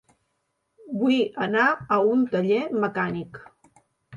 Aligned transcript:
Vull 1.01 1.19
anar 1.47 1.67
a 1.73 2.01
un 2.15 2.25
taller 2.33 2.61
mecànic. 2.87 3.39